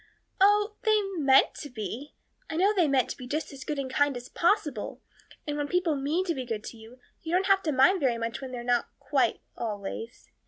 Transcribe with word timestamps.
"Oh, 0.39 0.77
they 0.81 0.99
meant 1.23 1.53
to 1.59 1.69
be 1.69 2.15
I 2.49 2.55
know 2.55 2.73
they 2.73 2.87
meant 2.87 3.09
to 3.11 3.17
be 3.17 3.27
just 3.27 3.53
as 3.53 3.63
good 3.63 3.77
and 3.77 3.87
kind 3.87 4.17
as 4.17 4.29
possible. 4.29 4.99
And 5.45 5.57
when 5.57 5.67
people 5.67 5.95
mean 5.95 6.25
to 6.25 6.33
be 6.33 6.43
good 6.43 6.63
to 6.63 6.77
you, 6.77 6.97
you 7.21 7.39
don't 7.39 7.75
mind 7.77 7.99
very 7.99 8.17
much 8.17 8.41
when 8.41 8.51
they're 8.51 8.63
not 8.63 8.87
quite 8.99 9.41
always. 9.55 10.27